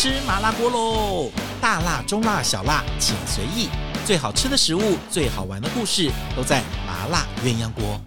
[0.00, 1.28] 吃麻辣锅喽！
[1.60, 3.68] 大辣、中辣、小辣，请随意。
[4.06, 8.00] 最好吃的食物，最好玩的故事，都在麻辣鸳鸯锅。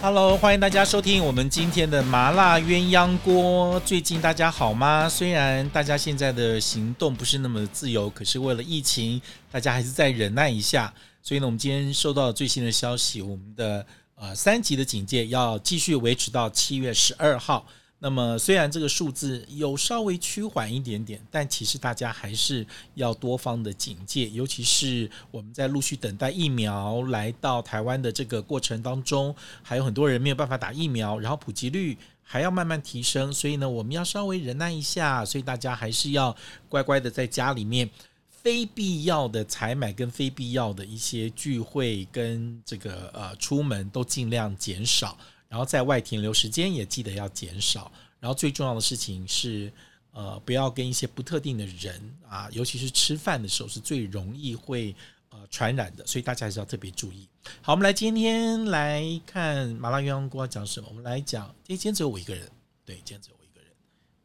[0.00, 3.78] Hello，欢迎大家收听我们今天的麻辣鸳鸯锅。
[3.80, 5.06] 最近大家好吗？
[5.06, 9.20] 虽然大家现在的行动不是那么自由，可是为了疫情，
[9.52, 10.90] 大家还是再忍耐一下。
[11.22, 13.84] 所以呢，我们今天收到最新的消息，我们的
[14.14, 17.66] 呃三级的警戒要继续维持到七月十二号。
[18.04, 36.36] 那么，虽然这个数字有稍微趋缓一点点，但其实大家还是要多方的警戒，尤其是我们在陆续等待疫苗来到台湾的这个过程当中，还有很多人没有办法打疫苗，然后普及率还要慢慢提升，所以呢，我们要稍微忍耐一下，所以大家还是要
[36.68, 37.88] 乖乖的在家里面，
[38.28, 45.16] 非必要的采买跟非必要的一些聚会跟这个呃出门都尽量减少。
[45.54, 49.72] 然后在外停留时间也记得要减少，然后最重要的事情是，
[50.10, 54.92] 呃，不要跟一些不特定的人啊，尤其是吃饭的时候是最容易会
[55.28, 57.28] 呃传染的，所以大家还是要特别注意。
[57.62, 60.88] 好，我们来今天来看麻辣鸳鸯锅讲什么？
[60.88, 62.50] 我们来讲，今天只有我一个人，
[62.84, 63.70] 对，今天只有我一个人，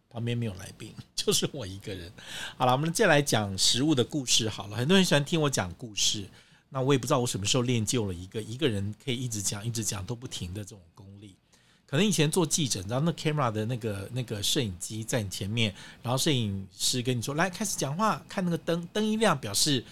[0.10, 2.12] 旁边没有来宾， 就是我一个人。
[2.58, 4.50] 好了，我们接下来讲食物的故事。
[4.50, 6.28] 好了，很多人喜欢听我讲故事。
[6.72, 11.06] 那我也不知道我什么时候练就了一个一个人可以一直讲一直讲都不停的这种功。
[11.90, 15.74] 可能以前做记者，你知道那 camera 的那个那个摄影机在你前面，
[16.04, 19.84] 然后摄影师跟你说来开始讲话，看那个灯灯一亮表示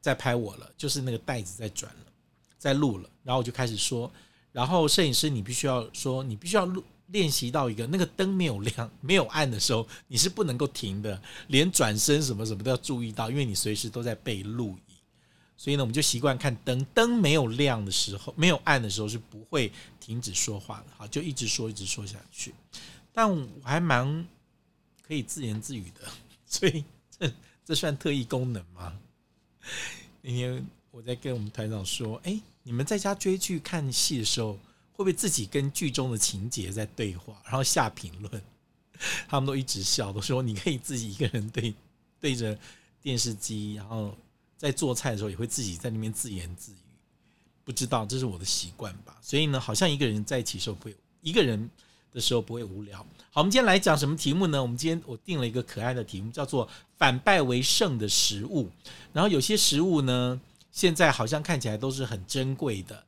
[0.00, 2.12] 在拍我了，就是那个袋子在转了，
[2.58, 4.10] 在录了，然后我就开始说，
[4.50, 14.76] 然后摄影师你必须要说，你必须要录练习到一个那个灯没有亮没有暗的时候，你是不能够停的，连转身什么什么都要注意到，因为你随时都在被录。
[15.60, 22.54] 所以呢，我们就习惯看灯，灯没有亮的时候，没有暗的时候是不会停止说话的，好，就一直说，一直说下去。
[23.12, 24.24] 但我还蛮
[25.04, 26.08] 可以自言自语的，
[26.46, 27.32] 所以这
[27.64, 28.96] 这算特异功能吗？
[30.22, 34.52] 那天我在跟我们团长说，哎，你们在家追剧看戏的时候，
[34.92, 38.40] 会不会自己跟剧中的情节在对话，然后下评论？
[39.26, 41.74] 他们都一直笑，都说你可以自己一个人对
[42.20, 42.56] 对着
[43.02, 44.16] 电视机，然后。
[44.58, 46.76] 在做菜的时候也会自己在那边自言自语，
[47.64, 49.16] 不知道这是我的习惯吧？
[49.22, 51.70] 所以呢，好像一个人在一起时候不会，一个人
[52.12, 52.98] 的时候不会无聊。
[53.30, 54.60] 好，我们今天来讲什么题目呢？
[54.60, 58.68] 我们今天我定了一个可爱的题目，叫做“反败为胜的食物”。
[59.14, 60.40] 然后有些食物呢，
[60.72, 63.04] 现在好像看起来都是很珍贵的，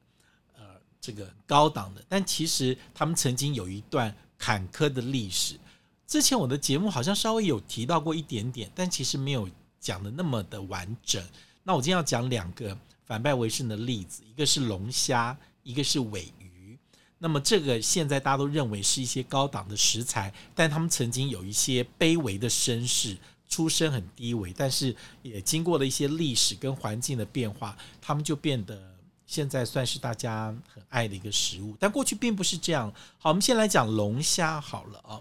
[0.56, 0.64] 呃，
[1.00, 5.58] 这个高档的，但其实他们曾经有一段坎坷的历史。
[6.06, 9.48] 之前我的节目好像稍微有提到过一点点，但其实没有。
[9.80, 11.22] 讲的那么的完整，
[11.64, 12.76] 那我今天要讲两个
[13.06, 16.78] 反败为胜的例子，一个是龙虾，一个是尾鱼。
[17.18, 23.16] 那么这个现在大家都认为是一些高档的食材，但他们曾经有一些卑微的身世，
[23.48, 28.94] 出身很低微，但是也经过了一些历史跟环境的变化，他们就变得
[29.26, 31.76] 现在算是大家很爱的一个食物。
[31.78, 32.92] 但过去并不是这样。
[33.18, 35.20] 好，我们先来讲龙虾好了啊。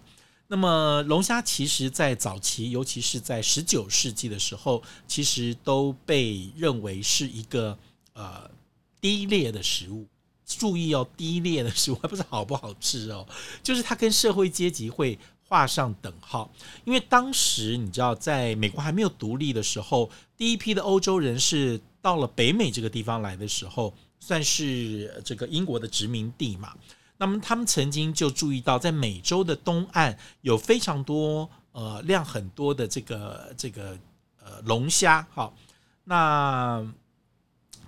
[0.51, 7.77] 那么龙虾其实，在早期，尤其是在十九世纪的时候，其实都被认为是一个
[8.13, 8.49] 呃
[8.99, 10.07] 低劣的食物。
[10.47, 13.27] 注意哦，低劣的食物还不是好不好吃哦，
[13.61, 16.51] 就是它跟社会阶级会画上等号。
[16.83, 26.73] 因为当时你知道，在美国还没有独立的时候，第一批的欧洲人是到了北美这个地方来的时候，算是这个英国的殖民地嘛。
[27.22, 33.97] 那么他们曾经就注意到，在美洲的东岸有非常多呃量很多的这个这个
[34.41, 35.28] 呃龙虾。
[35.29, 35.53] 好，
[36.06, 36.81] 那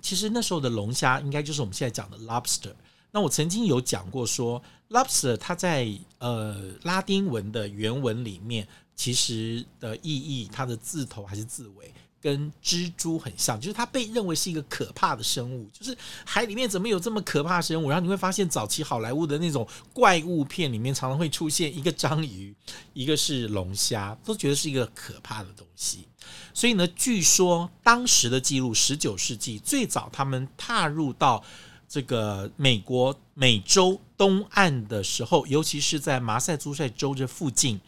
[0.02, 2.74] 其实那时候的龙虾应该就是我们现在讲的 lobster。
[3.10, 5.88] 那我曾经有讲过说，lobster 它在
[6.18, 11.92] 呃拉丁文的原文里面，其实的意义，它的字头还是字尾。
[12.20, 15.68] 跟蜘蛛很像，就是它被认为是一个可怕的生物。
[15.72, 15.92] 就是
[16.24, 17.90] 海里面怎么有这么可怕生物？
[17.90, 22.54] 然后你会发现，早期好莱坞的那种怪物片里面，常常会出现一个章鱼，
[22.92, 26.06] 一个是龙虾，都觉得是一个可怕的东西。
[26.54, 31.42] 所以呢，据说当时的记录，十九世纪最早他们踏入到
[31.88, 37.80] 这个美国美洲东岸的时候，尤其是在马萨诸塞州这附近，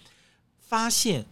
[0.66, 1.26] 发现，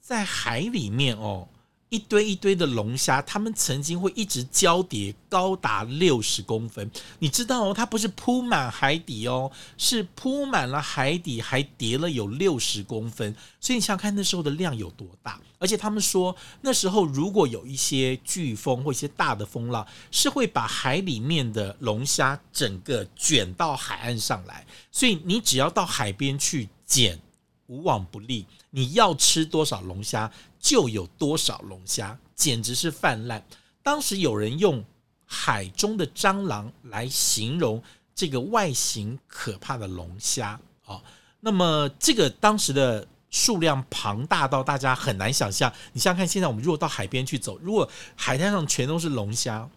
[0.00, 1.48] 在海里面哦。
[1.90, 6.90] 一堆一堆的龙虾，它们曾经会一直交叠，高达六十公分。
[7.18, 13.34] 你知道哦，它不是铺满海底哦，是铺满了海底，还叠了有六十公分。
[13.58, 15.40] 所以你想想看，那时候的量有多大？
[15.58, 24.66] 而且他们说，那时候如果有一些飓风或一些大的风浪，是会把海里面的龙虾整个卷到海岸上来。
[24.92, 27.18] 所以你只要到海边去捡
[27.68, 33.42] 无往不利，你要吃多少龙虾就有多少龙虾，简直是泛滥。
[33.82, 34.84] 当时有人用
[35.24, 37.82] 海中的蟑螂来形容
[38.14, 41.00] 这个外形可怕的龙虾啊。
[41.40, 45.72] 那么这个当时的数量庞大到大家很难想象。
[45.92, 49.68] 你想想看，现在我们如果到海边去走，如果海滩上全都是龙虾，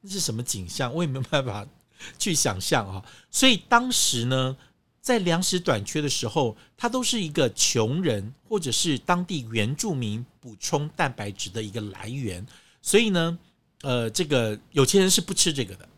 [0.00, 0.92] 那是什么景象？
[0.92, 1.66] 我也没有办法
[2.18, 3.04] 去想象啊。
[3.30, 4.56] 所以当时呢，
[5.06, 12.44] 在粮食短缺的时候，它都是一个穷人或者是当地原住民补充蛋白质的一个来源。
[12.82, 13.38] 所以呢，
[13.82, 15.88] 呃，这个有钱人是不吃这个的。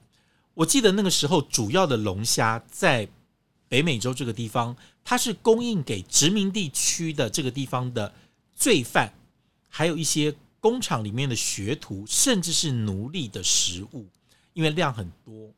[0.53, 3.09] 我记得那个时候，主要的龙虾在。
[3.71, 4.75] 北美洲这个地方，
[5.05, 8.11] 它是供应给殖民地区的这个地方的
[8.55, 9.13] 罪犯，
[9.69, 14.07] 还有一些工厂里面的学徒，甚至是奴隶的食物，
[14.55, 15.53] 因为量很多。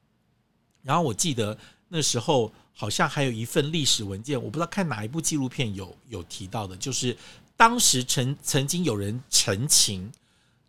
[0.82, 1.56] 然后我记得
[1.86, 7.14] 那时候好像还有一份历史文件，我不知道看哪一部纪录片有有提到的，就是
[7.54, 10.10] 当时曾曾经有人陈情，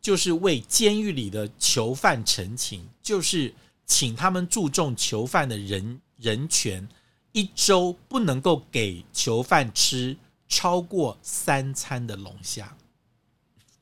[0.02, 3.54] 就是为监狱里的囚犯陈情，就是
[3.86, 6.86] 请他们注重囚犯的人人权。
[7.32, 10.18] 一周不能够给囚犯吃
[10.50, 12.76] 超过三餐的龙虾。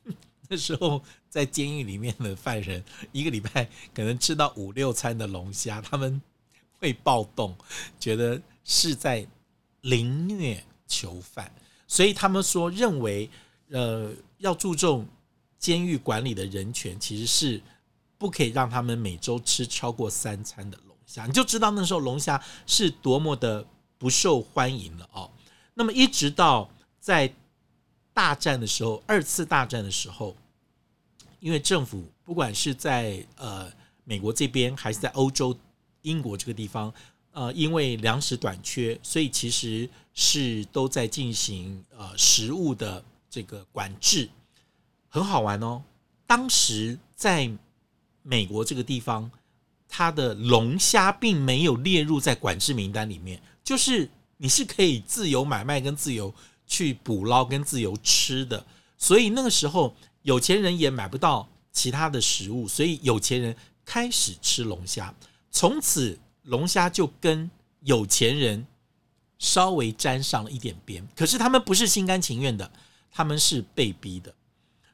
[0.48, 6.22] 那时候在监狱里面的犯人，一个礼拜可能吃到五六餐的龙虾，他们
[6.80, 7.56] 会暴动，
[8.00, 9.26] 觉得是在
[9.82, 11.52] 凌虐囚犯。
[11.88, 13.30] 所以他们说，认为
[13.70, 15.08] 呃要注重
[15.58, 17.62] 监狱管理的人权，其实是
[18.18, 21.26] 不可以让他们每周吃超过三餐的龙虾。
[21.26, 23.66] 你就知道那时候龙虾是多么的
[23.98, 25.30] 不受欢迎了哦。
[25.74, 27.34] 那么一直到在
[28.14, 30.36] 大战的时候，二次大战的时候，
[31.40, 33.72] 因为政府不管是在呃
[34.04, 35.58] 美国这边，还是在欧洲
[36.10, 36.94] 英国这个地方，
[37.32, 44.30] 呃，因为粮食短缺，所以其实是都在进行呃食物的这个管制。
[45.08, 45.82] 很好玩哦，
[46.26, 47.50] 当时在
[48.24, 49.30] 美国这个地方。
[49.92, 54.08] 它的龙虾并没有列入在管制名单里面，就是
[54.38, 56.32] 你是可以自由买卖、跟自由
[56.68, 58.64] 去捕捞、跟自由吃的。
[59.00, 65.12] 所以那个时候，有钱人也买不到其他的食物，所以有钱人开始吃龙虾。
[65.52, 67.50] 从此，龙虾就跟
[67.82, 68.66] 有钱人
[69.38, 71.08] 稍微沾上了一点边。
[71.16, 72.72] 可是他们不是心甘情愿的，
[73.12, 74.34] 他们是被逼的。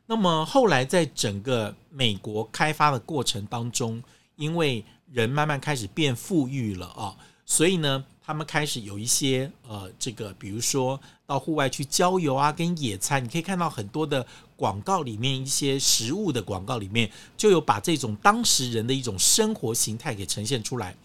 [0.06, 4.04] 那么后来，在整个美国开发的过程当中，
[4.36, 14.26] 因为人慢慢开始变富裕了啊，所以呢，他们开始有一些呃，这个比如说到户外去郊游啊，跟野餐，你可以看到很多的
[14.56, 20.96] 广告里面，一些食物的广告里面，就有把这种当时人的一种生活形态给呈现出来。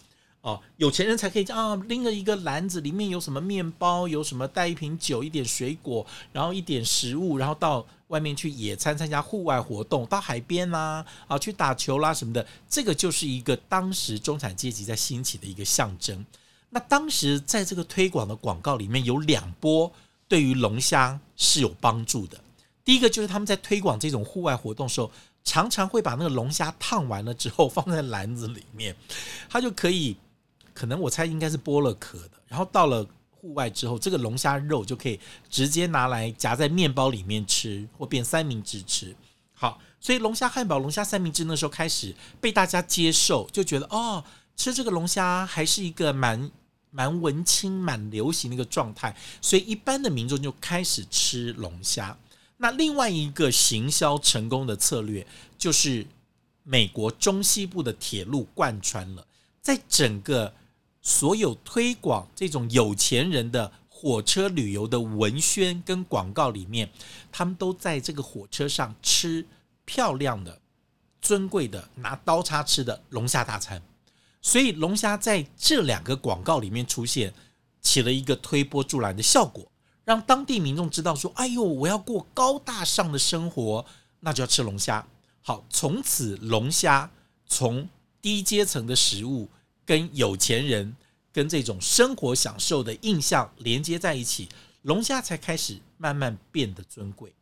[0.41, 6.03] 哦，有钱人才可以啊，拎着一个篮子，里面有什么面包，有什么带一瓶酒，一点水果，
[6.33, 16.25] 然后一点食物，然后到外面去野餐，参加户外活动，到海边啦，啊，去打球啦什么的，这个就是一个当时中产阶级在兴起的一个象征。
[16.71, 19.91] 那当时在这个推广的广告里面有两波
[20.27, 22.41] 对于龙虾是有帮助的。
[22.83, 25.11] 第一个就是他们在推广这种户外活动的时候，
[25.43, 28.95] 常常会把那个龙虾烫完了之后放在篮子里面，
[29.47, 30.17] 它就可以。
[30.73, 35.19] 可能我猜应该是剥了壳的，然后到了户外之后，这个龙虾肉就可以
[35.49, 39.13] 直接拿来夹在面包里面吃，或变三明治吃。
[39.53, 44.23] 好，所以龙虾汉堡、龙虾三明治那时候开始被大家接受，就觉得哦，
[44.55, 46.49] 吃这个龙虾还是一个蛮
[46.91, 52.15] 蛮文青、蛮流行的一个状态，所以一般的民众就开始吃龙虾。
[52.57, 55.25] 那另外一个行销成功的策略，
[55.57, 56.05] 就是
[56.63, 59.25] 美国中西部的铁路贯穿了，
[59.61, 60.53] 在整个。
[61.03, 66.87] 所有推广这种有钱人的火车旅游的文宣跟广告里面，
[67.31, 69.43] 他们都在这个火车上吃
[69.83, 70.61] 漂亮的、
[71.19, 73.81] 尊贵的、拿刀叉吃的龙虾大餐。
[74.41, 77.33] 所以龙虾在这两个广告里面出现，
[77.81, 79.71] 起了一个推波助澜的效果，
[80.03, 83.85] 让当地民众知道说：“哎呦，我要过高大上的生活，
[84.19, 85.07] 那就要吃龙虾。”
[85.41, 87.09] 好，从此龙虾
[87.47, 87.87] 从
[88.21, 89.47] 低阶层的食物。
[89.83, 90.95] 跟有钱人
[91.33, 94.47] 跟这种生活享受的印象连接在一起，
[94.83, 97.33] 龙虾才开始慢慢变得尊贵。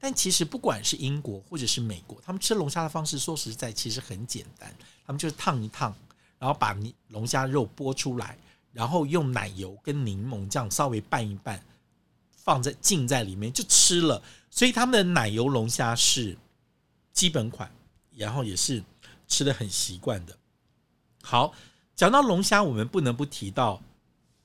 [0.00, 4.74] 但其实不管是英国或者是美国，他们吃龙虾的方式说实在其实很简单，
[5.06, 5.94] 他们就是烫一烫，
[6.38, 8.38] 然后把你龙虾肉剥出来，
[8.72, 11.62] 然后用奶油跟柠檬酱稍微拌一拌，
[12.30, 14.22] 放在浸在里面就吃了。
[14.50, 16.36] 所以他们的奶油龙虾是
[17.12, 17.70] 基本款，
[18.14, 18.82] 然后也是
[19.26, 20.36] 吃的很习惯的。
[21.22, 21.54] 好。
[21.98, 23.82] 讲到龙虾，我们不能不提到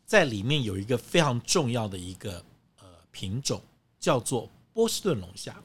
[0.07, 2.43] 在里面有一个非常重要的一个
[2.79, 3.62] 呃品种，
[4.00, 5.55] 叫做波士顿龙虾。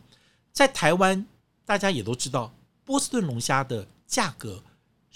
[0.52, 1.26] 在台湾，
[1.64, 2.52] 大家也都知道，
[2.84, 4.62] 波士顿龙虾的价格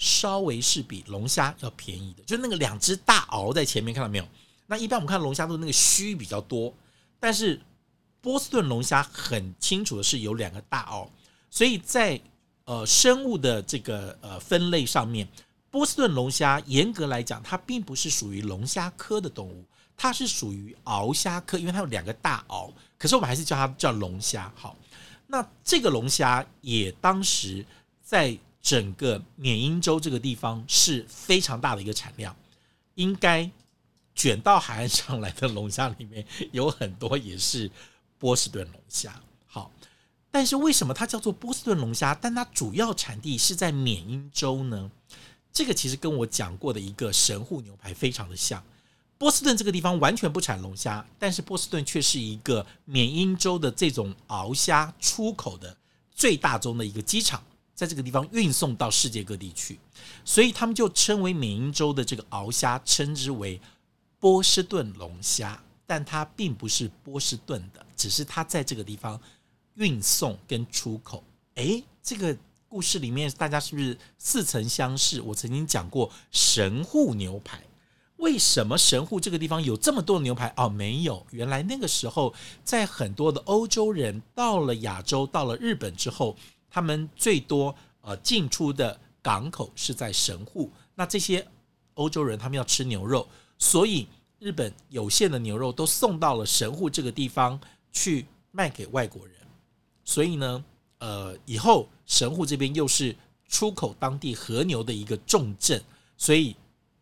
[0.03, 4.27] 稍微是比龙虾要便宜的，就是那个两只大螯在前面，看到没有？
[4.67, 6.73] 那一般我们看龙虾都是那个须比较多，
[7.19, 7.61] 但是
[8.19, 11.07] 波士顿龙虾很清楚的是有两个大螯，
[11.49, 12.19] 所以在
[12.65, 15.25] 呃生物的这个呃分类上面。
[15.71, 19.65] 波士顿龙虾严格来讲，它并不是属于龙虾科的动物，
[19.97, 22.71] 它是属于螯虾科，因为它有两个大螯。
[22.95, 24.53] 可是我们还是叫它叫龙虾。
[24.55, 24.77] 好，
[25.25, 27.65] 那这个龙虾也当时
[28.03, 32.33] 在整个缅因州这个地方是非常大的一个产量，
[32.95, 33.51] 应该
[34.15, 37.69] 卷到海岸上来的龙虾里面有很多也是
[38.17, 39.21] 波士顿龙虾。
[39.45, 39.69] 好，
[40.31, 42.15] 但是为什么它叫做波士顿龙虾？
[42.15, 44.89] 但它主要产地是在缅因州呢？
[45.51, 48.63] 这个其实跟我讲过的一个神户牛排非常的像。
[49.17, 55.77] 波士顿这个地方完全不产龙虾，但是波士顿却是一个缅因州的这种鳌虾出口的
[56.15, 57.43] 最大宗的一个机场，
[57.83, 59.77] 在这个地方运送到世界各地去，
[60.23, 63.59] 所以他们就称为缅因州的这个鳌虾，称之为
[64.19, 69.19] 波士顿龙虾，但它并不是波士顿的，只是它在这个地方
[69.75, 71.23] 运送跟出口。
[71.55, 72.37] 诶，这个。
[72.73, 75.21] 故事里面，大家是不是似曾相识？
[75.21, 77.61] 我曾经讲过神户牛排。
[78.17, 80.51] 为什么神户这个地方有这么多牛排？
[80.57, 86.35] 哦，没有，原来那个时候，在很多的欧洲人到了亚洲、到了日本之后，
[86.73, 90.71] 他们最多呃进出的港口是在神户。
[90.95, 91.47] 那这些
[91.93, 93.27] 欧洲人他们要吃牛肉，
[93.59, 94.07] 所以
[94.39, 97.59] 日本有限的牛肉都送到了神户这个地方
[97.91, 99.35] 去卖给外国人。
[100.03, 100.65] 所以呢，
[100.97, 103.15] 呃，以后神户这边又是
[103.47, 105.79] 出口当地和牛的一个重镇，
[106.17, 106.55] 所以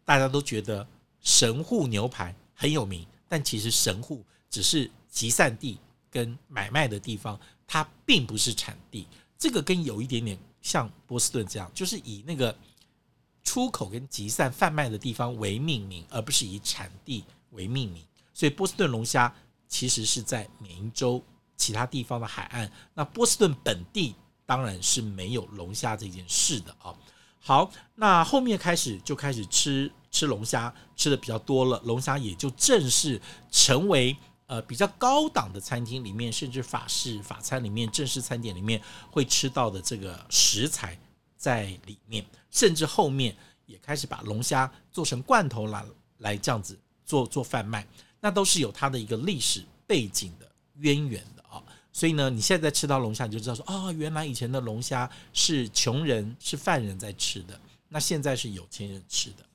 [0.03, 0.85] 大家都觉得
[1.21, 3.07] 神户牛排很有名。
[3.29, 5.77] 但其实神户只是集散地
[6.09, 9.07] 跟买卖的地方，它并不是产地。
[9.41, 12.55] 这个跟有一点点像波士顿这样，就是以那个
[13.43, 18.05] 出口跟集散贩卖的地方为命名，而不是以产地为命名。
[18.35, 19.33] 所以波士顿龙虾
[19.67, 21.19] 其实是在缅因州。
[21.57, 24.15] 其他地方的海岸，那波士顿本地
[24.47, 26.91] 当然是没有龙虾这件事的啊。
[27.39, 33.21] 好，那后面开始就开始吃吃龙虾，吃的比较多了，龙虾也就正式
[33.51, 34.17] 成为
[34.51, 40.99] 呃比较高档的餐厅里面，甚至法式法餐里面正式餐点里面会吃到的这个食材
[41.37, 43.33] 在里面，甚至后面
[43.65, 45.85] 也开始把龙虾做成罐头来
[46.17, 47.87] 来这样子做做贩卖，
[48.19, 50.45] 那都是有它的一个历史背景的
[50.79, 51.63] 渊源的啊。
[51.93, 59.45] 所以呢，你现在在吃到龙虾，你就知道说，哦，原来以前的龙虾是穷人、是犯人在吃的，那现在是有钱人吃的。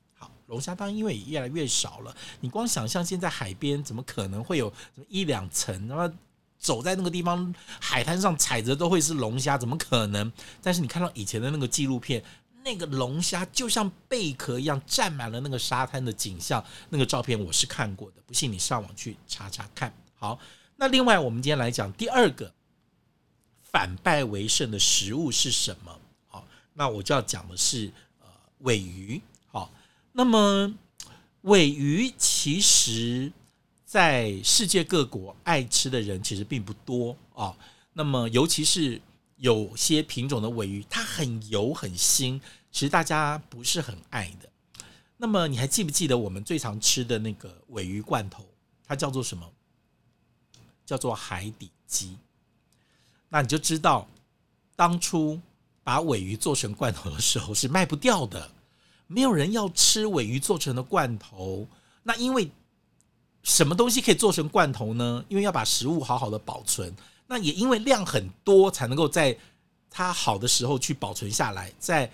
[0.46, 5.86] 龙虾当然因为也越来越少了，你光想象现在海边怎么可能会有什么一两层？
[5.86, 6.12] 那么
[6.58, 10.32] 走在那个地方海滩上踩着都会是龙虾，怎么可能？
[10.62, 12.22] 但是你看到以前的那个纪录片，
[12.64, 19.92] 那个龙虾就像贝壳一样占满了那个沙滩的景象，那个照片我是看过的，不信你上网去查查看。
[20.14, 20.38] 好。
[20.78, 22.52] 那另外，我们今天来讲第二个
[23.62, 25.98] 反败为胜的食物是什么？
[26.26, 28.26] 好，那我就要讲的是呃
[28.58, 29.18] 尾鱼。
[30.18, 30.74] 那么
[31.42, 33.30] 尾鱼其实，
[33.84, 37.54] 在世界各国爱吃的人其实并不多啊。
[37.92, 38.98] 那么尤其是
[39.36, 42.40] 有些品种的尾鱼，它很油很腥，
[42.72, 44.48] 其实大家不是很爱的。
[45.18, 48.42] 那么你还记不记得我们最常吃的那个尾鱼罐头？
[48.86, 49.46] 它叫做什么？
[50.86, 52.16] 叫做海底鸡，
[53.28, 54.08] 那你就知道，
[54.74, 55.38] 当初
[55.84, 58.50] 把尾鱼做成罐头的时候是卖不掉的，
[59.06, 61.66] 没有人要吃尾鱼做成的罐头。
[62.02, 62.50] 那因为
[63.42, 65.24] 什么东西可以做成罐头呢？
[65.28, 66.94] 因为要把食物好好的保存，
[67.26, 69.36] 那也因为量很多，才能够在
[69.90, 72.10] 它好的时候去保存下来，再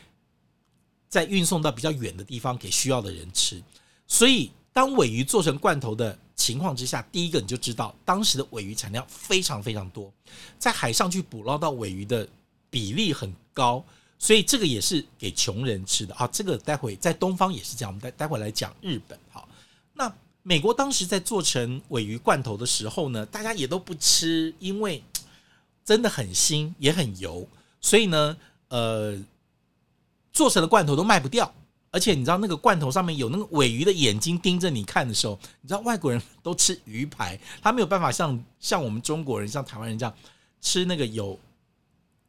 [1.09, 3.63] 再运送到比较远的地方给需要的人吃。
[4.07, 10.13] 所以，当尾鱼做成罐头的情况之下，第一个你就知道，当时的尾鱼产量非常非常多，
[10.59, 12.29] 在海上去捕捞到尾鱼的
[12.69, 13.85] 比例很高，
[14.23, 16.29] 所以这个也是给穷人吃的啊。
[16.29, 19.19] 这个待会在东方也是这样，我们待待会来讲日本。
[19.33, 19.49] 好，
[19.95, 20.11] 那
[20.45, 25.03] 美国当时在做成尾鱼罐头的时候呢，大家也都不吃，因为
[25.85, 27.47] 真的很腥也很油，
[27.81, 28.37] 所以呢，
[28.69, 29.19] 呃，
[30.33, 31.53] 做成的罐头都卖不掉。
[31.91, 40.15] 而且你知道那个罐头上面有那个尾鱼的眼睛盯着你看的时候，你知道外国人都吃鱼排，他没有办法像像我们中国人、像台湾人这样
[40.61, 41.39] 吃那个有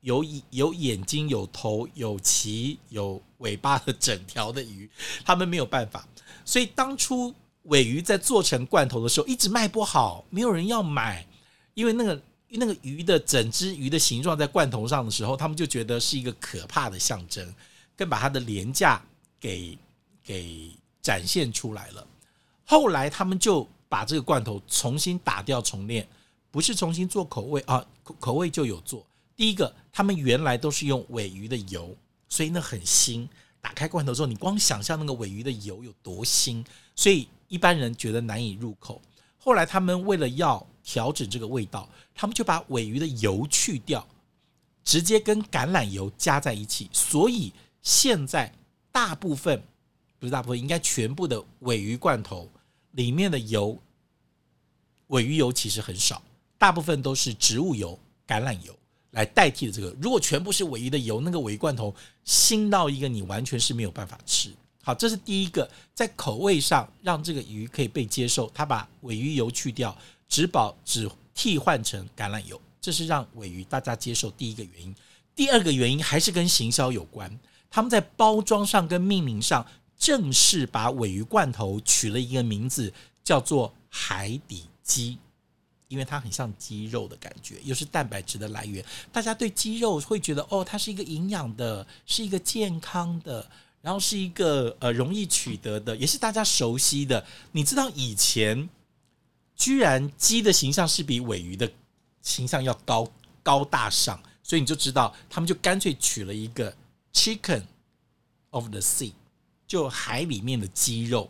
[0.03, 4.89] 有有眼睛、有头、有鳍、有尾巴的整条的鱼，
[5.25, 6.05] 他们没有办法。
[6.45, 7.33] 所以当初
[7.63, 11.25] 尾鱼在做成罐头的时候一直卖不好，没有人要买，
[11.73, 17.53] 因为那个那个鱼的整只鱼的形状在罐头上的时候，他们就觉得是一个可怕的象征，
[17.95, 19.01] 更把它的廉价
[19.39, 19.77] 给
[20.21, 20.69] 给
[21.01, 22.05] 展现出来了。
[22.65, 26.05] 后来他们就把这个罐头重新打掉重练，
[26.51, 27.85] 不是重新做口味啊，
[28.19, 29.05] 口味就有做。
[29.35, 31.95] 第一个，他们原来都是用尾鱼的油，
[32.29, 33.27] 所以那很腥。
[33.59, 39.01] 打开罐头之后，你光想象那个尾鱼的油有多腥，所以一般人觉得难以入口。
[39.37, 44.05] 后来他们为了要调整这个味道，他们就把尾鱼的油去掉，
[44.83, 46.89] 直接跟橄榄油加在一起。
[46.91, 48.53] 所以现在
[48.91, 49.63] 大部分
[50.19, 52.49] 不是大部分，应该全部的尾鱼罐头
[52.91, 53.77] 里面的油，
[55.07, 56.21] 尾鱼油其实很少，
[56.57, 57.97] 大部分都是植物油、
[58.27, 58.77] 橄榄油。
[59.13, 61.93] 来代替的这个，如果全部是鮪鱼的油，那个鮪鱼罐头
[62.25, 64.51] 腥到一个你完全是没有办法吃。
[64.83, 74.93] 好，这是第一个，在口味上让这个鱼可以被接受，他把尾鱼油去掉，只保只替换成橄榄油，这是让尾鱼大家接受第一个原因。
[75.35, 77.39] 第二个原因还是跟行销有关，
[77.69, 79.65] 他们在包装上跟命名上
[79.97, 82.91] 正式把尾鱼罐头取了一个名字，
[83.23, 85.17] 叫做海底鸡。
[85.93, 93.47] 因为它很像鸡肉的感觉，又是蛋白质的来源，大家对鸡肉会觉得哦，它是一个营养的，是一个健康的，
[93.79, 97.23] 然后是一个呃容易取得的，也是大家熟悉的。
[97.51, 98.67] 你知道以前
[99.55, 101.71] 居然鸡的形象是比尾鱼的
[102.23, 103.07] 形象要高
[103.43, 106.75] 高大上，所以你就知道他们就干脆取了一个
[107.13, 107.61] Chicken
[108.49, 109.13] of the Sea，
[109.67, 111.29] 就海里面的鸡肉。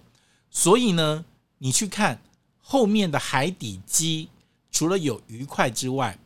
[0.50, 1.26] 所以呢，
[1.58, 2.22] 你去看
[2.62, 4.30] 后面的海底鸡。
[4.74, 6.20] 除了有鱼块之外，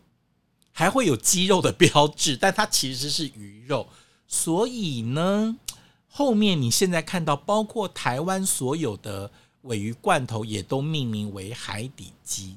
[0.72, 3.88] 还会有鸡肉的标志，但它其实是鱼肉。
[4.27, 5.58] 所以呢，
[6.08, 9.30] 后面你现在看到，包括台湾所有的
[9.63, 12.56] 鮪鱼罐头也都命名为海底鸡。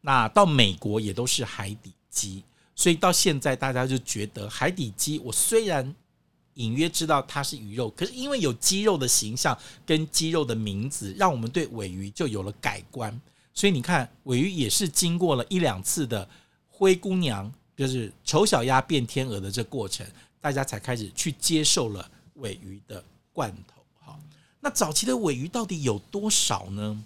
[0.00, 2.42] 那到美国也都是海底鸡，
[2.74, 5.94] 所以到现在大家就觉得海底鸡，我虽然
[6.54, 13.20] 隐约知道它是鱼肉，可是因为有鸡肉的形象跟鸡肉的名字，让我们对鮪鱼就有了改观。
[13.54, 16.28] 所以你看，尾鱼也是经过了一两次的
[16.68, 20.04] 灰姑娘，就是丑小鸭变天鹅的这过程，
[20.40, 23.80] 大家才开始去接受了尾鱼的罐头。
[24.00, 24.18] 好，
[24.58, 27.04] 那早期的尾鱼到底有多少呢？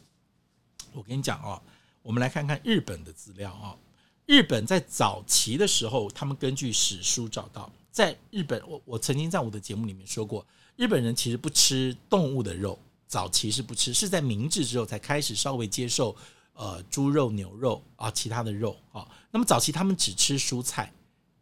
[0.94, 1.60] 我跟你讲哦，
[2.00, 3.76] 我们来看看日本的资料啊。
[4.24, 16.16] 日本在早期的时候，他们根据史书找到，在日本，我我曾经在我的节目里面说过，日本人其实不吃动物的肉，早期是不吃，是在明治之后才开始稍微接受。
[16.58, 20.92] 呃，猪肉、牛肉啊，其他的肉啊，那么早期他们只吃蔬菜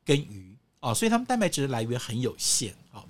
[0.04, 3.02] 跟鱼啊，所以他们蛋白质的来源很有限啊。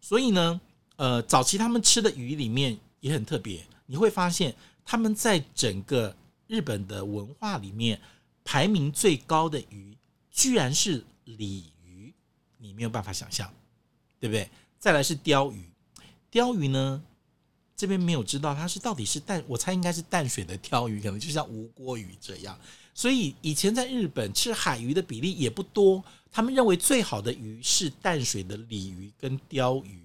[0.00, 0.60] 所以呢，
[0.96, 4.52] 呃，早期他们吃的鱼里面也很特别，你会发现
[4.84, 6.16] 他们在整个
[6.48, 8.00] 日本的文化里面
[8.42, 9.96] 排名最高的鱼，
[10.32, 12.12] 居然是鲤鱼，
[12.58, 13.48] 你没有办法想象，
[14.18, 14.50] 对不对？
[14.80, 15.70] 再来是鲷鱼，
[16.28, 17.00] 鲷鱼呢？
[17.82, 22.56] 这边没有知道它是到底是淡，我猜应该是淡水的鯛鱼，可能就像吴锅鱼这样。
[22.94, 29.98] 所以以前在日本吃海鱼的比例也不多，他们认为最好的鱼是淡水的鲤鱼跟鲷鱼，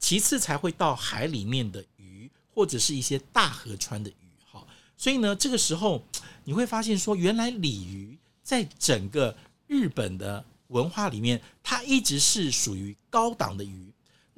[0.00, 4.14] 其次才会到海里面的鱼或者是一些大河川的鱼。
[4.50, 6.02] 哈，所以呢，这个时候
[6.42, 9.32] 你会发现说，原来鲤鱼在整个
[9.68, 13.92] 日本的文化里面，它一直是属于高档的鱼。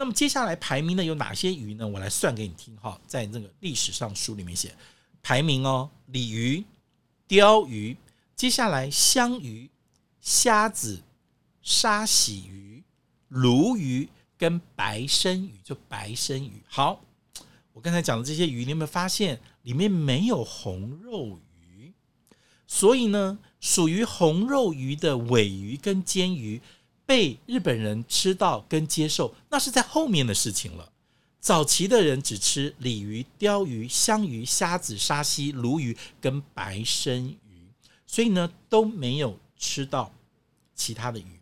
[0.05, 1.89] 那么接下来排名的有哪些鱼呢？
[1.89, 4.75] 我来算给你听哈，在那个历史上书里面写
[5.23, 6.63] 排名哦，鲤鱼、
[7.27, 7.97] 鲷鱼，
[8.37, 9.71] 接下来香鱼、
[10.21, 11.03] 虾子、
[11.63, 12.85] 沙喜鱼、
[13.31, 16.63] 鲈鱼跟白身鱼，就白身鱼。
[16.69, 17.01] 好，
[17.73, 21.95] 我刚才讲的这些鱼，你有没有发现里面没有红肉鱼？
[22.67, 26.61] 所以呢，属于红肉鱼的尾鱼跟尖鱼。
[27.07, 30.91] 被日本人吃到跟接受，那是在后面的事情了。
[31.41, 37.69] 早期的人只吃鲤鱼、鲷鱼、香鱼、虾子、沙溪、鲈鱼跟白身鱼，
[38.07, 40.13] 所以呢都没有吃到
[40.75, 41.41] 其他的鱼。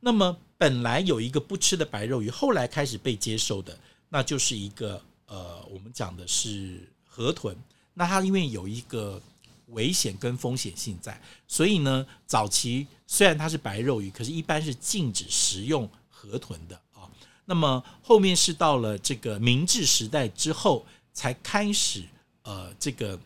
[0.00, 7.56] 那么本来有一个不吃的白肉鱼，后来开始被接受的，那就是一个呃，我们讲的是河豚。
[7.94, 9.22] 那它因为有一个。
[9.66, 17.10] 危险跟风险性在，所以呢，早期虽然它是白肉鱼，可是一般是禁止食用河豚的啊。
[17.44, 22.04] 那么后面是到了这个明治时代之后，才开始
[22.42, 23.18] 呃，这个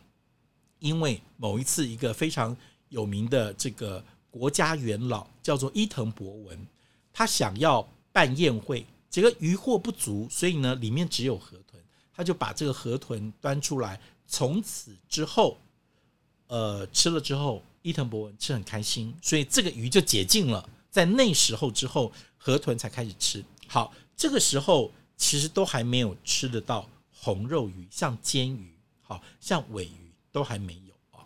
[0.79, 2.57] 因为某一次一个非常
[2.89, 6.67] 有名的这个国家元老叫做伊藤博文，
[7.13, 11.79] 他想要办宴会，结果鱼货不足，所以呢里面只有河豚，
[12.15, 14.01] 他就把这个河豚端出来。
[14.27, 15.59] 从此之后，
[16.51, 20.69] 呃，吃了之后，伊藤博文吃很开心，所以这个鱼就解禁了。
[20.91, 23.45] 在那时候之后，河豚才开始吃。
[23.69, 31.23] 好，这个时候其实都还没有吃得到红肉鱼，像煎鱼，好像尾鱼都还没有啊。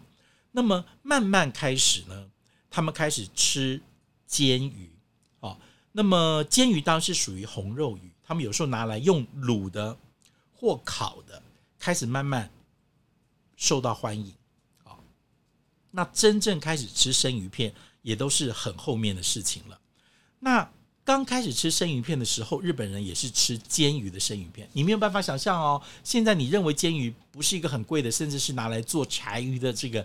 [0.52, 2.30] 那么慢慢开始呢，
[2.68, 3.80] 他们开始吃
[4.26, 4.90] 煎鱼，
[5.40, 5.56] 啊，
[5.92, 9.96] 那么煎鱼当然是属于红肉鱼，他们有时候拿来用卤的
[10.52, 11.42] 或烤的，
[11.78, 12.50] 开始慢慢
[13.56, 14.34] 受到欢迎。
[15.96, 19.78] 那真正开始吃生鱼片，也都是很后面的事情了。
[20.40, 20.68] 那
[21.04, 24.68] 刚开始吃生鱼片的时候，日本人也是吃煎鱼的生鱼片。
[24.72, 30.04] 你没有办法想象哦，现在你认为煎鱼不是一个很贵的，甚至是拿来做柴鱼的这个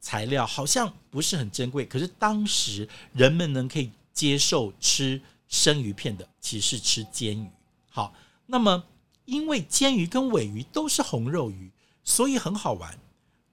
[0.00, 1.84] 材料，好像不是很珍贵。
[1.84, 7.46] 可是当时人们能可以接受吃生鱼片的，其实是吃煎鱼。
[7.90, 8.14] 好，
[8.46, 8.82] 那么
[9.26, 11.70] 因为煎鱼跟尾鱼都是红肉鱼，
[12.02, 12.98] 所以很好玩。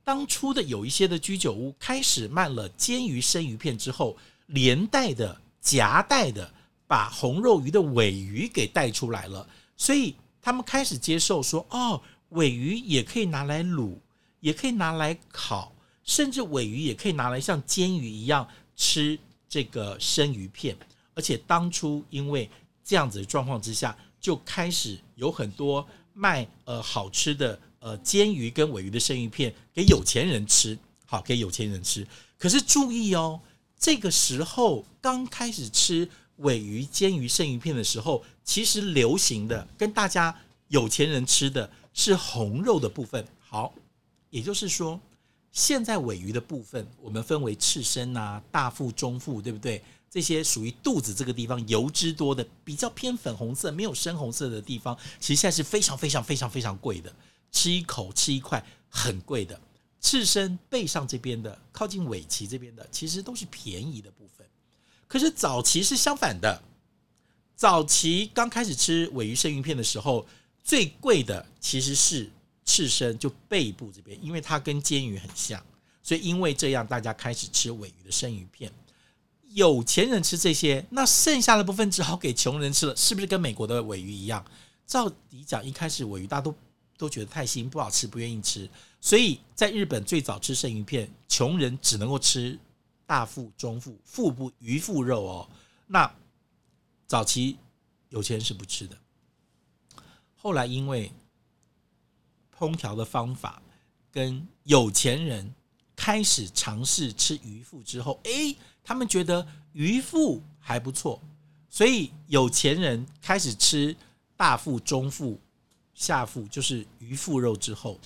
[0.04, 6.54] 当初的有一些的居酒屋开始卖了煎鱼生鱼片之后，连带的夹带的
[6.88, 13.96] 把红肉鱼的尾鱼给带出来了，所以他们开始接受说，哦，尾鱼也可以拿来卤，
[14.42, 20.76] 也可以拿来烤，甚至尾鱼也可以拿来像煎鱼一样吃这个生鱼片。
[21.16, 22.50] 而且当初因为
[22.84, 27.58] 这样子的状况之下，就开始有很多卖呃好吃的。
[27.84, 32.08] 呃，煎鱼跟尾鱼的生鱼片给有钱人吃，好，给有钱人吃。
[32.40, 33.42] 可是注意哦，
[33.78, 40.34] 这个时候刚开始吃尾鱼、煎鱼生鱼片的时候，其实流行的跟大家
[40.70, 43.28] 有钱人吃的是红肉的部分。
[43.42, 43.74] 好，
[44.30, 44.98] 也就是说，
[45.52, 49.84] 现在尾鱼的部分我们分为赤身啊、大腹、中腹，对不对？
[50.10, 57.14] 这些属于肚子这个地方油脂多的、比较偏粉红色、没有深红色的地方，其实现在是非常非常非常非常贵的。
[57.54, 59.58] 吃一口，吃一块很贵的
[60.02, 64.46] 刺身，背上这边的，靠近尾鳍这边的，其实都是便宜的部分。
[65.08, 66.62] 可是早期是相反的，
[67.56, 70.28] 早期刚开始吃尾鱼生鱼片的时候，
[70.62, 72.30] 最贵的其实是
[72.66, 75.64] 刺身，就背部这边，因为它跟煎鱼很像，
[76.02, 78.70] 所以因为这样，大家开始吃尾鱼的生鱼片。
[79.52, 84.44] 有钱人吃这些，那剩下的部分只好给穷人吃了，是不是跟美国的尾鱼一样？
[84.88, 86.54] 照理讲，一开始尾鱼大家都。
[86.98, 88.70] 都觉得太腥不好吃，不愿意吃，
[89.02, 92.58] 所以在日本最早吃生鱼片，穷人只能够吃
[93.06, 95.50] 大腹、中腹、腹部鱼腹肉哦。
[95.88, 96.10] 那
[97.08, 97.58] 早期
[98.10, 98.98] 有钱人是不吃的，
[100.36, 101.12] 后来因为
[102.58, 103.62] 烹调的方法
[104.12, 105.54] 跟有钱人
[105.96, 111.22] 开始尝试吃鱼腹之后，哎，他们觉得鱼腹还不错，
[111.70, 113.96] 所以有钱人开始吃
[114.38, 115.40] 大腹、中腹。
[115.94, 118.00] 下腹就是鱼腹肉之后，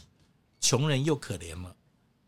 [0.60, 1.76] 穷人又可怜了。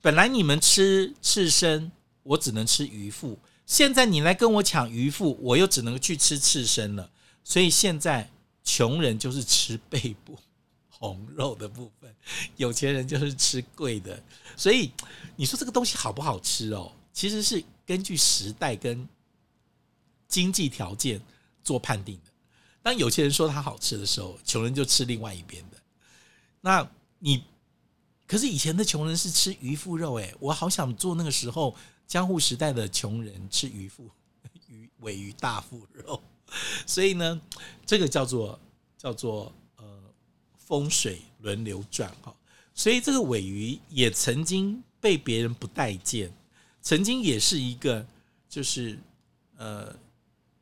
[0.02, 1.92] 本来你们吃刺身，
[2.24, 7.12] 我只能吃鱼腹；现在你来跟我抢鱼腹，我又只能去吃刺身了。
[7.44, 8.30] 所以现在
[8.64, 10.38] 穷人就是吃背部
[10.90, 12.16] 红肉的部分，
[12.56, 14.22] 有钱人就是吃贵的。
[14.56, 14.92] 所以
[15.36, 16.92] 你说这个东西好不好吃哦？
[17.12, 19.08] 其实是根据时代跟
[20.28, 21.20] 经济条件
[21.64, 22.29] 做判定的。
[22.82, 25.78] 当有钱人说它好吃的时候，穷人就吃另外一边的。
[26.62, 26.90] 那
[27.20, 27.44] 你
[28.26, 31.76] 可是以前的穷人是吃鱼腹肉诶，我好想做那个时候
[32.08, 34.10] 江户时代的穷人吃鱼腹
[34.68, 36.22] 鱼尾鱼大腹肉。
[36.86, 37.42] 所以呢，
[37.86, 38.60] 这个叫做
[38.98, 39.86] 叫做呃
[40.58, 42.34] 风水轮流转哈。
[42.74, 46.32] 所以这个尾鱼也曾经被别人不待见，
[46.82, 48.06] 曾经也是一个
[48.48, 48.98] 就是
[49.58, 49.94] 呃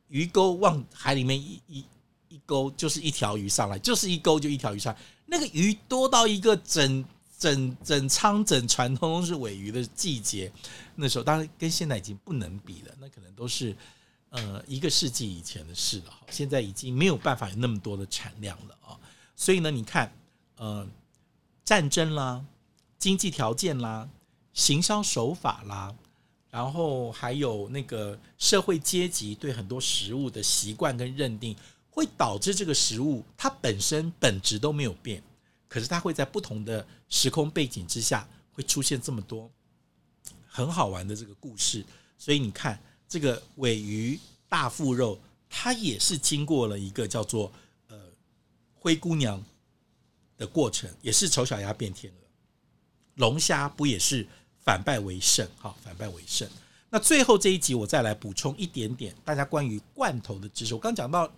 [0.08, 1.84] 鱼钩往海里面一一。
[2.28, 5.00] 一钩就是一条鱼上来，就是一钩就一条鱼上来。
[5.26, 7.04] 那个鱼多到一个整
[7.38, 10.50] 整整舱整船通通是尾鱼的季节，
[10.96, 13.76] 那时候当然跟现在已经不能比了，那可能都是
[14.30, 16.12] 呃一个世纪以前的事了。
[16.30, 18.98] 现在已经没有办法有那么多的产量了啊。
[19.36, 20.12] 所以呢，你看，
[20.56, 20.86] 呃，
[21.64, 22.44] 战争啦，
[22.98, 24.08] 经济条件啦，
[24.52, 25.94] 行销手法啦，
[26.50, 31.54] 然后还有那个社会阶级对很多食物的习惯跟认定。
[31.98, 35.20] 会导致这个食物它本身本质都没有变，
[35.66, 39.50] 可是它会在不同的时空背景之下会出现这么多
[40.46, 41.84] 很好玩的这个故事。
[42.16, 44.16] 所以你看，这个尾鱼
[44.48, 45.18] 大腹肉，
[45.50, 47.50] 它也是经过了一个叫做
[47.88, 47.98] 呃
[48.76, 49.44] 灰姑娘
[50.36, 52.18] 的过程，也是丑小鸭变天鹅。
[53.16, 54.24] 龙虾不也是
[54.64, 55.44] 反败为胜？
[55.58, 56.48] 哈，反败为胜。
[56.90, 60.74] 那最后这一集我再来补充一点点大家关于罐头的知识。
[60.74, 61.28] 我刚讲到。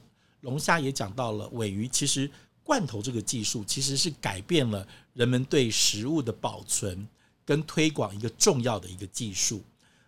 [0.40, 2.30] 龙虾也讲到了，尾鱼其实
[2.62, 7.06] 罐头这个技术其实是改变了人们对食物的保存
[7.44, 9.62] 跟推广一个重要的一个技术。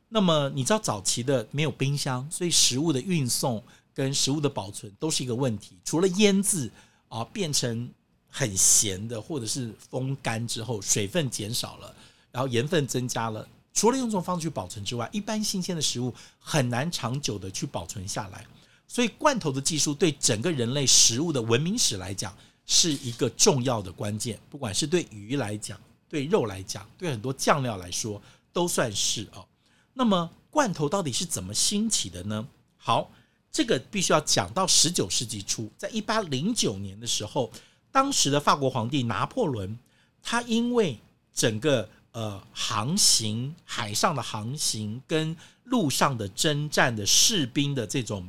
[0.09, 3.62] 那么你知道早期的没有冰箱，所以食物的运送
[3.95, 5.77] 跟食物的保存都是一个问题。
[5.85, 6.71] 除了腌制
[7.09, 7.90] 啊，变成
[8.29, 11.95] 很咸的，或者是风干之后水分减少了，
[12.31, 13.47] 然后盐分增加了。
[13.75, 18.47] 除了用这种方式去保存之外，一般新鲜的食物很难长久的去保存下来。
[18.92, 28.20] 所以罐头的技术对整个人类食物的文明史来讲是一个重要的关键，不管是对鱼来讲、对肉来讲、对很多酱料来说，
[28.52, 29.48] 都算是哦。
[29.94, 32.46] 那么罐头到底是怎么兴起的呢？
[32.76, 33.11] 好，
[33.50, 37.50] 这个必须要讲到十九世纪初，在一八零九年的时候，
[37.90, 39.78] 当时的法国皇帝拿破仑，
[40.22, 40.98] 他因为
[41.33, 48.28] 整个呃航行、海上的航行跟陆上的征战的士兵的这种。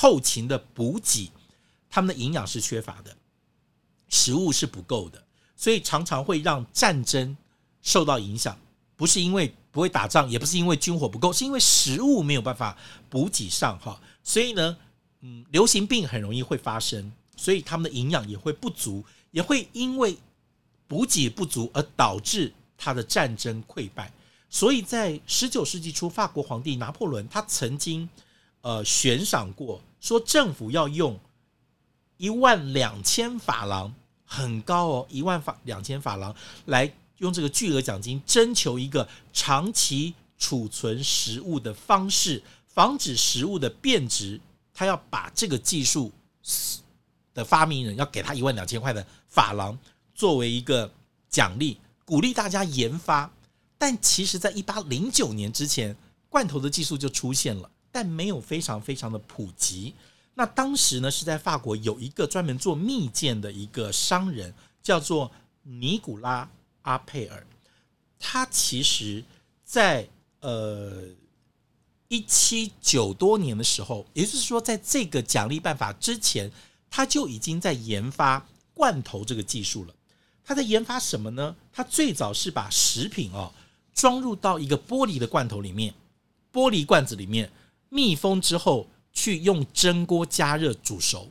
[0.00, 1.32] 后勤的补给，
[1.90, 3.16] 他们的营养是缺乏的，
[4.08, 5.20] 食物是不够的，
[5.56, 7.36] 所以常常会让战争
[7.82, 8.56] 受到影响。
[8.94, 12.78] 不是因为不会打仗，也不是因为军火不够，是因为食物没有办法
[13.10, 14.00] 补给上哈。
[14.22, 14.76] 所以呢，
[15.20, 20.16] 嗯，流行病很容易会发生，所以他们的营养也会不足，也会因为
[20.86, 24.12] 补给不足而导致他的战争溃败。
[24.48, 28.08] 所以在十九世纪初，法国皇帝拿破仑他曾经
[28.60, 29.82] 呃悬赏过。
[30.00, 31.18] 说政府要用
[32.16, 36.34] 一万两千法郎，很高哦，一万法两千法郎
[36.66, 44.40] 来用这个巨额奖金征求一个长期储存食物的方式，防止食物的变质。
[44.72, 46.12] 他要把这个技术
[47.34, 49.76] 的发明人要给他一万两千块的法郎
[50.14, 50.88] 作为一个
[51.28, 53.28] 奖励，鼓励大家研发。
[53.76, 55.96] 但其实，在一八零九年之前，
[56.28, 57.68] 罐头的技术就出现了。
[57.90, 59.94] 但没有非常非常的普及。
[60.34, 65.30] 那当时呢，是在法国有一个专门做蜜饯的一个商人，叫做
[65.64, 66.48] 尼古拉
[66.82, 67.44] 阿佩尔。
[68.20, 69.24] 他其实
[69.64, 70.08] 在，
[70.40, 71.02] 呃
[72.06, 76.48] 一七九多年的时候，也就是说，在这个奖励办法之前，
[76.88, 79.94] 他就已经在研发罐头这个技术了。
[80.44, 81.56] 他在研发什么呢？
[81.72, 83.52] 他最早是把食品哦
[83.92, 85.92] 装入到一个玻璃的罐头里面，
[86.52, 87.50] 玻璃罐子里面。
[87.90, 91.30] 密封之后，去用蒸锅加热煮熟。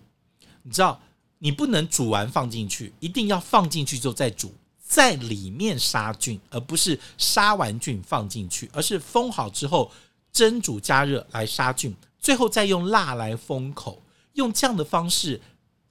[0.63, 0.99] 你知道，
[1.39, 9.91] 你不能煮完放进去，一定要放进去之后再煮，在里面杀菌，而不是杀完菌放进去，而是封好之后
[10.31, 14.01] 蒸煮加热来杀菌，最后再用蜡来封口。
[14.33, 15.39] 用这样的方式，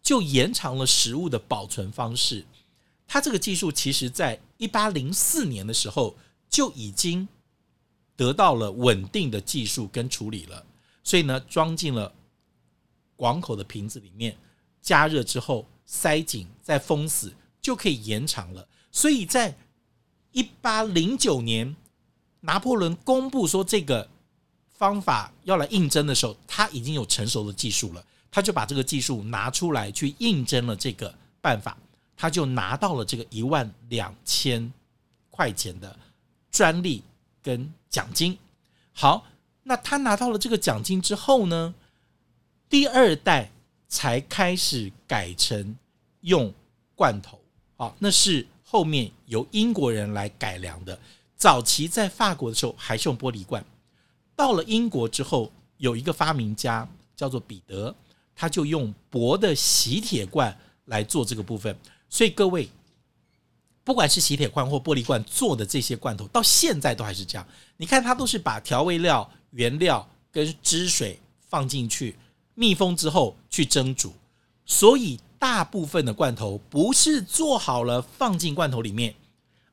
[0.02, 2.44] 就延长了食物的保存方式。
[3.06, 6.16] 它这个技术其实在一八零四年的时候
[6.50, 7.28] 就已经。
[8.16, 10.64] 得到了稳定的技术跟处理了，
[11.04, 12.12] 所以呢，装进了
[13.14, 14.36] 广口的瓶子里面，
[14.80, 18.66] 加热之后塞紧再封死，就可以延长了。
[18.90, 19.54] 所以在
[20.32, 21.76] 一八零九年，
[22.40, 24.08] 拿破仑公布说这个
[24.70, 31.76] 方法要来应征的时候，他已经有成熟的技术了，他就把这个技术拿出来去应征了这个办法，
[32.16, 34.72] 他就拿到了这个一万两千
[35.30, 35.98] 块钱的
[36.50, 37.02] 专利
[37.46, 38.36] 跟奖金。
[38.92, 39.24] 好，
[39.62, 41.72] 那他拿到了这个奖金之后呢，
[42.68, 43.52] 第二代
[43.86, 45.76] 才开始改成
[46.22, 46.52] 用
[46.96, 47.38] 罐头。
[47.76, 50.98] 好，那是后面由英国人来改良的。
[51.36, 53.64] 早期在法国的时候还是用玻璃罐，
[54.34, 57.94] 到了英国之后，有一个发明家叫做彼得，
[58.34, 61.78] 他就用薄的锡铁罐来做这个部分。
[62.08, 62.68] 所以各位。
[63.86, 67.46] 不管是锡铁罐或玻璃罐做的这些罐头，到现在都还是这样。
[67.76, 72.16] 你看，它都是把调味料、原料跟汁水放进去，
[72.54, 74.12] 密封之后去蒸煮。
[74.64, 79.14] 所以，大部分的罐头不是做好了放进罐头里面，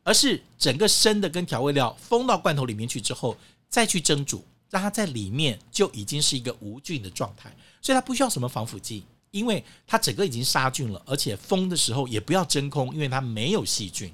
[0.03, 3.35] 而是整个生的跟调味料封到罐头里面去之后，
[3.67, 7.51] 再去蒸煮，让它在里面就已经是一个无菌的状态。
[7.81, 9.03] 所以，它不需要什么防腐剂。
[9.33, 14.13] 因为它整个已经杀菌了，而且封的时候也不要真空，因为它没有细菌。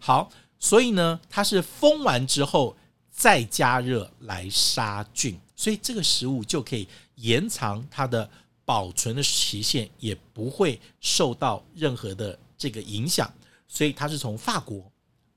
[0.00, 2.74] 好，所以呢，它是封完之后
[3.10, 8.28] 再加热来杀菌，所以这个食物就可以延长它的
[8.64, 13.30] 保存的期限，也不会受到任何的这个影响。
[13.68, 14.90] 所以它是从法国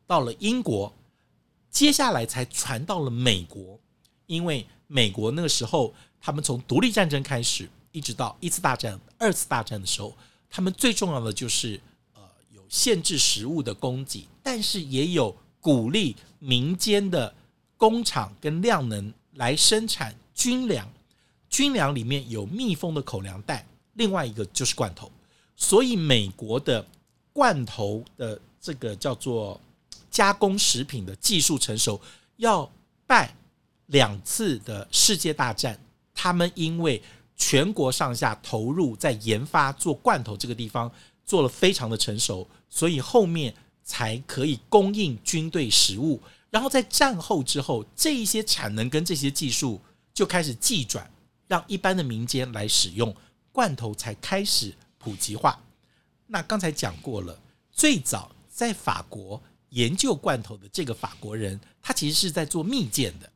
[0.06, 0.94] 到了英国，
[1.70, 3.78] 接下来才传到了美国，
[4.26, 7.70] 因为美国那个时候他们从独立战争开始。
[7.92, 10.16] 一直到一次大战、二次大战的时候，
[10.50, 11.80] 他们最重要的就是
[12.14, 12.22] 呃
[12.54, 17.34] 有限制食物的供给，但是也有鼓励民间的
[17.76, 20.88] 工厂跟量能来生产军粮。
[21.50, 25.12] 军粮里面有密封的口粮袋，另外一个就是罐头。
[25.56, 26.86] 所以美国的
[27.32, 29.60] 罐头的这个叫做
[30.12, 32.00] 加工食品的技术成熟，
[32.36, 32.70] 要
[33.08, 33.34] 拜
[33.88, 35.80] 两次的世界大战，
[36.14, 37.02] 他们因为
[37.38, 40.92] 全国上下投入在研发做罐头这个地方
[41.24, 46.20] 做了非常的成熟，所以后面才可以供应军队食物。
[46.50, 49.80] 然后在战后之后，这一些产能跟这些技术
[50.14, 51.10] 就开始技转，
[51.48, 53.16] 让一般的民间来使用
[53.52, 55.62] 罐头，才开始普及化。
[56.26, 57.40] 那刚才讲过了，
[57.72, 63.30] 最早在法国研究罐头的这个法国人，他其实是在做蜜饯的。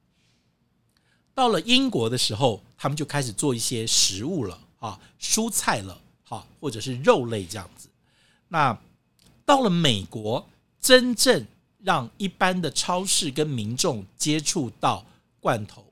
[1.34, 7.88] 到了英国的时候，他们就开始做一些食物了啊，蔬菜了，哈，或者是肉类这样子。
[8.48, 8.76] 那
[9.46, 10.44] 到了美国，
[10.80, 11.46] 真正
[11.78, 15.06] 让一般的超市跟民众接触到
[15.40, 15.86] 罐头，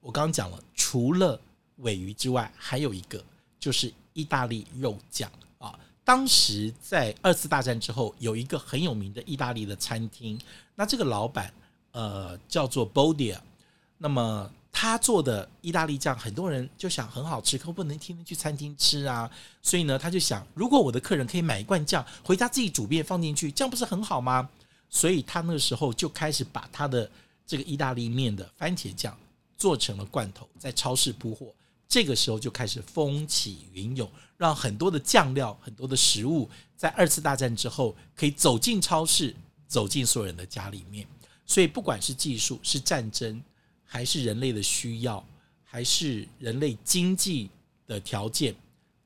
[0.00, 1.38] 我刚刚讲了，除了
[1.76, 3.22] 尾鱼之外，还有一个
[3.60, 5.78] 就是意大利肉酱啊。
[6.04, 10.40] 当时在二次大战之后，有一个很有名的意大利的餐厅，
[10.74, 11.52] 那这个老板
[11.92, 13.38] 呃叫做 Bodia。
[13.98, 19.28] 那么他做的意大利酱，很多人就想很好吃，可不能天天去餐厅吃啊。
[19.60, 24.48] 所以呢，他就想，如果我的客人可以买一罐酱回家自己煮面放进去，这样不是很好吗？
[24.88, 27.10] 所以他那个时候就开始把他的
[27.44, 29.18] 这个意大利面的番茄酱
[29.56, 31.52] 做成了罐头，在超市铺货。
[31.88, 39.34] 这个时候就开始风起云涌，让很多的酱料、很多的食物在二次大战之后可以走进超市，
[39.66, 41.04] 走进所有人的家里面。
[41.44, 43.42] 所以不管是技术，是战争。
[43.90, 45.24] 还是人类的需要，
[45.64, 47.48] 还是人类经济
[47.86, 48.54] 的条件，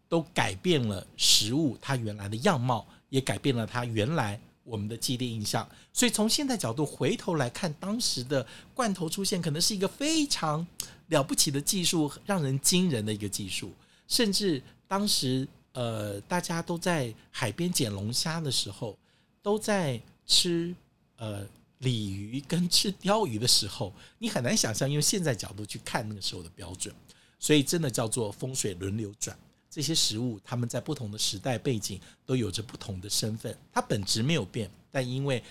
[0.09, 5.67] 都改变了食物它原来的样貌，也改变了它原来我们的既定印象。
[5.93, 10.67] 所以从现在角度回头来看，当时的罐头出现，可能是一个非常
[11.07, 13.73] 了不起的技术，让人惊人的一个技术。
[14.09, 18.99] 甚至当时呃，大家都在海边捡龙虾的时候，
[19.41, 20.75] 都在吃
[21.19, 21.47] 呃。
[21.83, 26.95] 鲤鱼跟吃鲷鱼的时候，你很难想象，用现在角度去看那个时候的标准，
[27.41, 29.37] 所以真的叫做风水轮流转。
[29.69, 35.43] 这些食物，他们在不同的时代背景都有着不同的身份，它本质没有变，但因为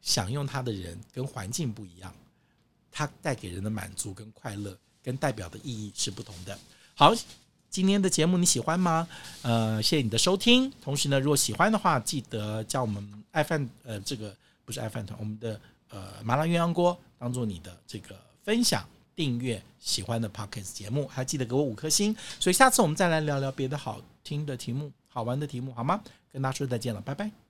[0.00, 2.14] 享用它的人跟环境不一样，
[2.90, 6.58] 它带给人的满足跟快乐跟代表的意义是不同的。
[6.94, 7.12] 好，
[7.68, 9.06] 今天的节目你喜欢吗？
[9.42, 10.70] 呃，谢谢你的收听。
[10.80, 15.60] 同时呢，如果喜欢的话，记得叫我们爱饭呃，这个不是爱饭团，我们的。
[15.94, 22.14] 呃，麻辣鸳鸯锅当做你的这个分享、订阅、喜欢的 Podcast 节目，还记得给我五颗星。
[22.40, 26.00] 所以下次我们再来聊聊别的好听的题目、好玩的题目，好吗？
[26.32, 27.43] 跟大家说再见了，拜拜。